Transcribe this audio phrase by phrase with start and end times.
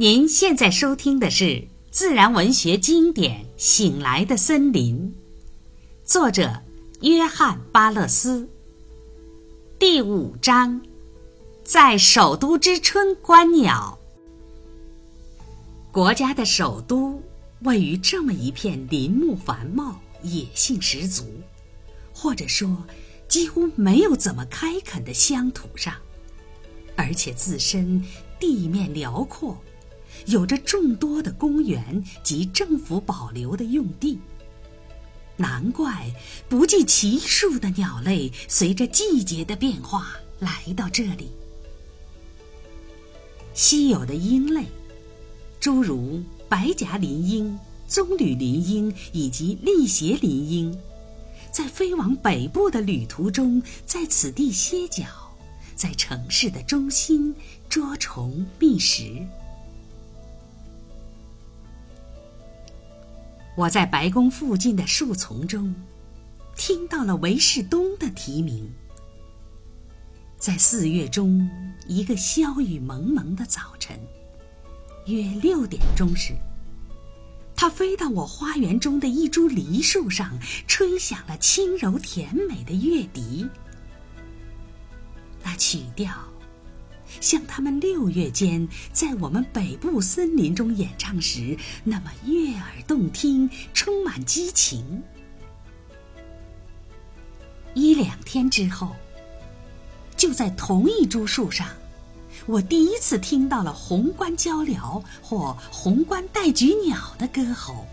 [0.00, 5.12] 您现在收听的是自然文学经典《醒来的森林》，
[6.08, 6.62] 作者
[7.00, 8.48] 约翰·巴勒斯。
[9.76, 10.80] 第五章，
[11.64, 13.98] 在首都之春观鸟。
[15.90, 17.20] 国家的首都
[17.62, 21.24] 位于这么一片林木繁茂、野性十足，
[22.14, 22.84] 或者说
[23.26, 25.92] 几乎没有怎么开垦的乡土上，
[26.94, 28.00] 而且自身
[28.38, 29.60] 地面辽阔。
[30.26, 34.18] 有着众多的公园及政府保留的用地，
[35.36, 36.12] 难怪
[36.48, 41.30] 不计其数的鸟类随着季节的变化来到这里。
[43.54, 44.66] 稀有的鹰类，
[45.58, 47.58] 诸如白颊林鹰、
[47.88, 50.78] 棕榈林鹰以及丽胁林鹰，
[51.50, 55.06] 在飞往北部的旅途中，在此地歇脚，
[55.74, 57.34] 在城市的中心
[57.68, 59.26] 捉虫觅食。
[63.58, 65.74] 我在白宫附近的树丛中，
[66.54, 68.72] 听到了韦士东的啼鸣。
[70.36, 71.50] 在四月中
[71.88, 73.98] 一个萧雨蒙蒙的早晨，
[75.06, 76.34] 约六点钟时，
[77.56, 83.44] 它飞到我花园中的一株梨树上，吹响了轻柔甜美的乐笛。
[85.42, 86.27] 那曲调。
[87.20, 95.02] 像他们六月间在我们北部森林中演唱时那么悦耳动听，充满激情。
[97.74, 98.96] 一两天之后，
[100.16, 101.68] 就在同一株树上，
[102.46, 107.86] 我第一次听到了红冠鹪鹩或红冠戴菊鸟的歌喉，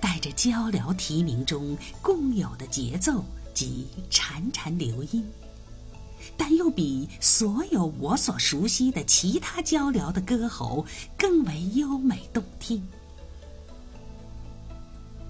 [0.00, 5.24] 带着鹪鹩啼鸣中共有的节奏及潺潺流音。
[6.36, 10.84] 但又比所有我所熟悉的其他鹪鹩的歌喉
[11.16, 12.86] 更为优美动听。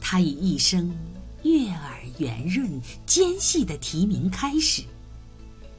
[0.00, 0.94] 它以一声
[1.42, 4.82] 悦耳、圆润、尖细的啼鸣开始，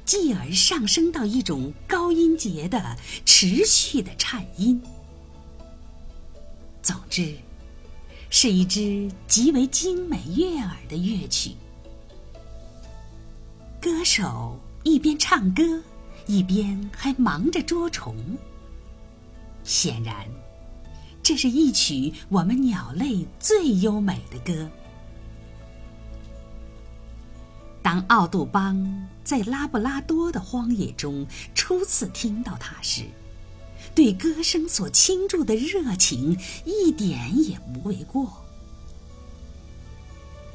[0.05, 4.81] 继而上升到一种高音节的持续的颤音。
[6.81, 7.35] 总之，
[8.29, 11.51] 是一支极为精美悦耳的乐曲。
[13.79, 14.59] 歌手。
[14.83, 15.81] 一边唱歌，
[16.27, 18.15] 一边还忙着捉虫。
[19.63, 20.15] 显然，
[21.23, 24.69] 这是一曲我们鸟类最优美的歌。
[27.81, 33.03] 当奥杜邦在拉布拉多的荒野中初次听到它时，
[33.95, 38.42] 对歌声所倾注的热情一点也不为过。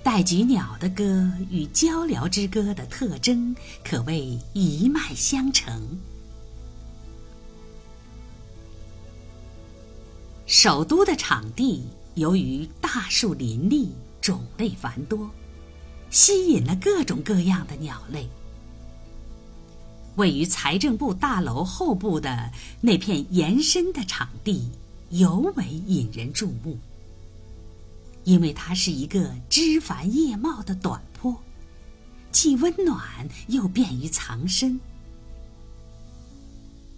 [0.03, 3.55] 戴菊鸟的歌与鹪鹩之歌的特征
[3.85, 5.99] 可谓一脉相承。
[10.47, 15.31] 首都的场地由于大树林立、种类繁多，
[16.11, 18.27] 吸引了各种各样的鸟类。
[20.17, 24.71] 位于财政部大楼后部的那片延伸的场地
[25.11, 26.79] 尤为引人注目。
[28.29, 31.35] 因为它是一个枝繁叶茂的短坡，
[32.31, 34.79] 既温暖又便于藏身。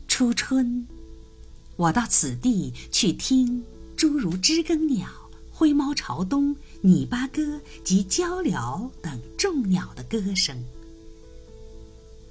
[0.09, 0.89] 初春，
[1.77, 3.63] 我到此地去听
[3.97, 5.09] 诸如知更鸟、
[5.53, 10.61] 灰猫朝东、拟八哥及鹪鹩等众鸟的歌声。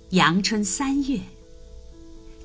[0.10, 1.22] 阳春三月，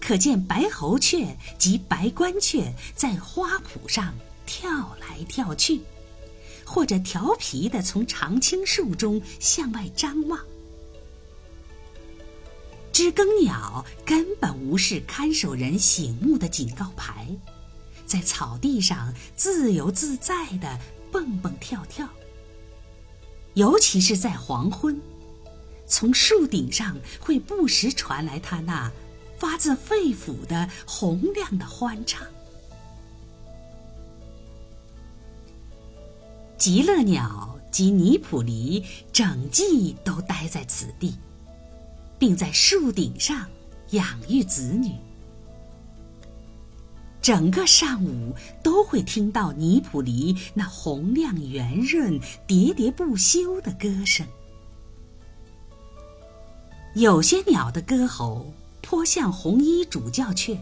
[0.00, 4.14] 可见白喉雀及白冠雀在花圃上
[4.46, 5.80] 跳来跳去。
[6.64, 10.40] 或者调皮的从常青树中向外张望，
[12.92, 17.28] 知更鸟根本无视看守人醒目的警告牌，
[18.06, 20.78] 在草地上自由自在的
[21.12, 22.08] 蹦蹦跳跳。
[23.54, 25.00] 尤其是在黄昏，
[25.86, 28.90] 从树顶上会不时传来它那
[29.38, 32.26] 发自肺腑的洪亮的欢唱。
[36.64, 38.82] 极乐鸟及尼普离
[39.12, 41.14] 整季都待在此地，
[42.18, 43.46] 并在树顶上
[43.90, 44.90] 养育子女。
[47.20, 52.18] 整个上午都会听到尼普离那洪亮、圆润、
[52.48, 54.26] 喋喋不休的歌声。
[56.94, 58.50] 有些鸟的歌喉
[58.80, 60.58] 颇像红衣主教雀，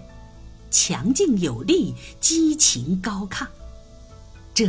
[0.69, 3.47] 强劲有力，激情高亢。
[4.53, 4.69] 这。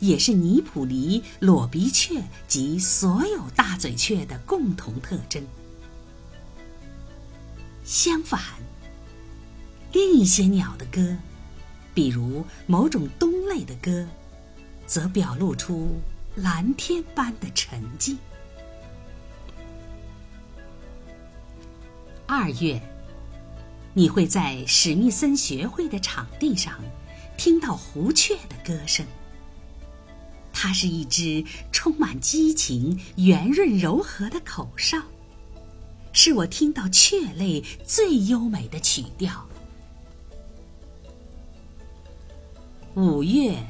[0.00, 5.42] 也是尼普离裸鼻雀及所有大嘴雀的共同特征。
[7.84, 8.40] 相反，
[9.92, 11.16] 另一些鸟的歌，
[11.92, 14.08] 比如某种冬类的歌，
[14.86, 16.00] 则表露出
[16.34, 18.16] 蓝天般的沉静。
[22.26, 22.80] 二月，
[23.92, 26.80] 你会在史密森学会的场地上
[27.36, 29.04] 听到胡雀的歌声。
[30.66, 34.98] 它是一支充满激情、圆润柔和的口哨，
[36.14, 39.46] 是我听到雀类最优美的曲调。
[42.94, 43.62] 五月，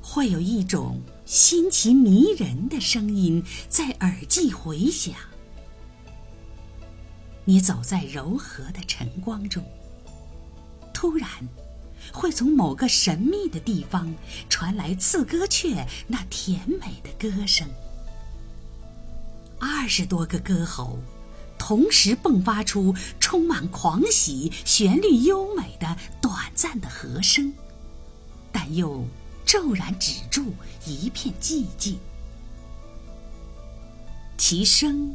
[0.00, 5.12] 会有一种新奇迷人的声音在耳际回响。
[7.44, 9.64] 你走在柔和的晨光中，
[10.94, 11.28] 突然，
[12.12, 14.14] 会从某个神秘的地方
[14.48, 17.66] 传来刺歌雀那甜美的歌声。
[19.58, 20.98] 二十多个歌喉
[21.58, 27.52] 同时迸发出充满狂喜、旋律优美的短暂的和声，
[28.50, 29.04] 但又
[29.44, 30.54] 骤然止住，
[30.86, 31.98] 一片寂静。
[34.36, 35.14] 其声。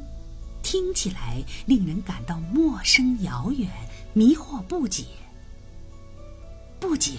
[0.67, 3.69] 听起来令人感到陌生、遥远、
[4.13, 5.05] 迷惑不解。
[6.87, 7.13] 不久，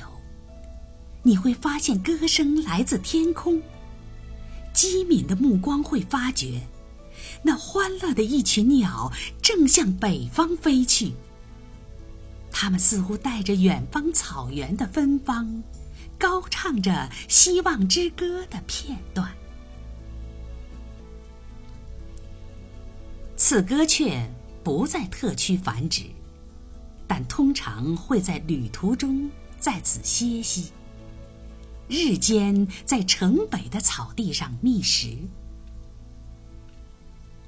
[1.25, 3.61] 你会发现歌声来自天空。
[4.73, 6.63] 机敏的目光会发觉，
[7.43, 11.15] 那欢乐的一群鸟正向北方飞去。
[12.53, 15.65] 它们似乎带着远方草原的芬芳，
[16.17, 16.93] 高唱着
[17.29, 19.35] 《希望之歌》的片段。
[23.37, 24.33] 刺歌雀
[24.63, 26.05] 不在特区繁殖，
[27.09, 29.29] 但通常会在旅途中
[29.67, 30.71] 在此歇息。
[31.89, 35.19] 日间在城北的草地上觅食。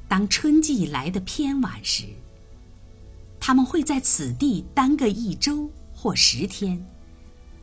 [0.08, 2.06] 当春季来的偏晚时，
[3.38, 6.84] 他们会在此地耽搁一周或十天，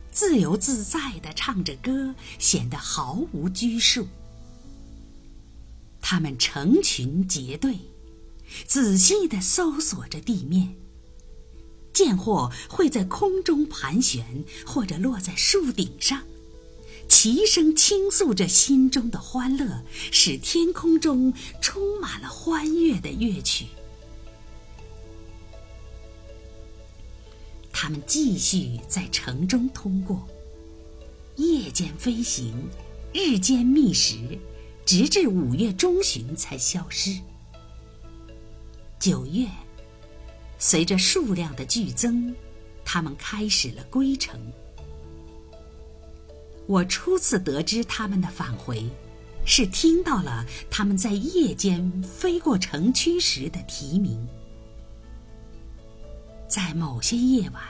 [0.10, 4.08] 自由自在地唱着歌，显得毫无拘束。
[6.00, 7.78] 他们成群结队。
[8.66, 10.78] 仔细地搜索着地面，
[11.96, 16.22] 见或会在空中盘旋，或者落在树顶上，
[17.08, 19.82] 齐声倾诉着心中的欢乐，
[20.12, 23.68] 使天空中充满了欢悦的乐曲。
[27.72, 30.28] 他们继续在城中通过，
[31.38, 32.54] 夜间飞行，
[33.14, 34.18] 日间觅食，
[34.86, 37.20] 直至五月中旬才消失。
[39.00, 39.48] 九月，
[40.58, 42.34] 随着数量的剧增，
[42.84, 44.40] 他们开始了归程。
[46.68, 48.90] 我初次得知他们的返回，
[49.46, 54.28] 是听到了他们在夜间飞过城区时的啼鸣。
[56.48, 57.62] 在某些夜晚，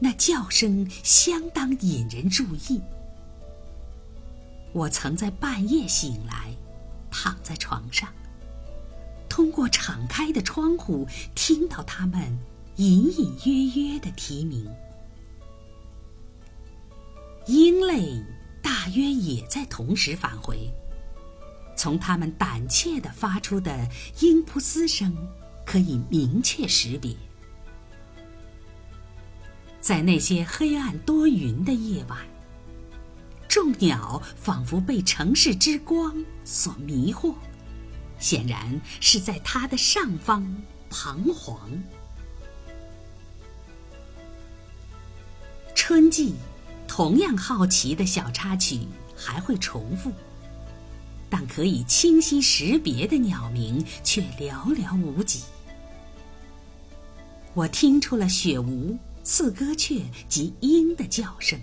[0.00, 2.80] 那叫声相当引人注意。
[4.72, 6.52] 我曾在半夜醒来，
[7.10, 8.12] 躺在床上。
[9.38, 11.06] 通过敞开的窗户，
[11.36, 12.36] 听到他们
[12.74, 14.68] 隐隐约约的啼鸣。
[17.46, 18.20] 鹰类
[18.60, 20.68] 大约也在同时返回。
[21.76, 23.88] 从它们胆怯的发出的
[24.18, 25.16] 鹰扑嘶声，
[25.64, 27.14] 可以明确识别。
[29.80, 32.18] 在那些黑暗多云的夜晚，
[33.46, 37.36] 众鸟仿佛被城市之光所迷惑。
[38.18, 41.70] 显然是在它的上方彷徨。
[45.74, 46.34] 春季
[46.86, 48.80] 同样好奇的小插曲
[49.16, 50.12] 还会重复，
[51.30, 55.44] 但可以清晰识别的鸟鸣却寥寥无几。
[57.54, 61.58] 我听出了雪鹯、刺歌雀及鹰的叫声。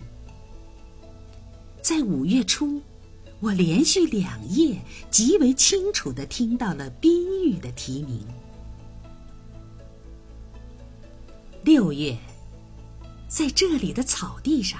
[1.82, 2.82] 在五月初。
[3.39, 4.80] 我连续两夜
[5.12, 8.25] 极为清楚地听到了宾玉的啼鸣。
[11.63, 12.18] 六月，
[13.27, 14.80] 在这里的草地上，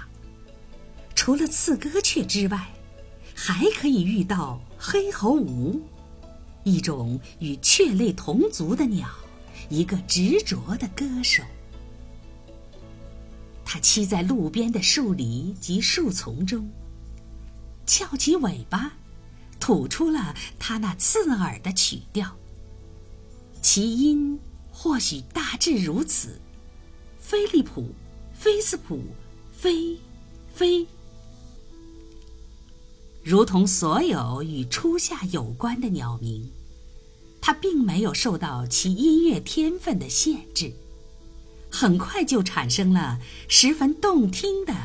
[1.16, 2.74] 除了刺歌雀之外，
[3.34, 5.80] 还可以遇到黑喉鹕，
[6.64, 9.10] 一种与雀类同族的鸟，
[9.70, 11.44] 一个执着的歌手。
[13.66, 16.68] 它栖在路边的树篱及树丛中。
[17.86, 18.94] 翘起尾巴，
[19.60, 22.36] 吐出了它那刺耳的曲调。
[23.62, 24.40] 其音
[24.72, 26.40] 或许大致如此：
[27.20, 27.94] 菲利普，
[28.34, 29.02] 菲斯普，
[29.52, 29.98] 飞，
[30.54, 30.86] 飞。
[33.24, 36.52] 如同所有与初夏有关的鸟鸣，
[37.42, 40.72] 它并没有受到其音乐天分的限制，
[41.72, 44.76] 很快就产生了十分动听的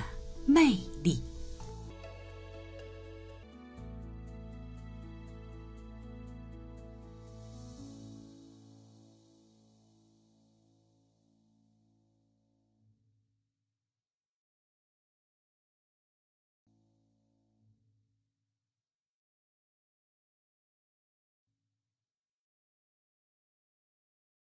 [0.47, 0.79] 媚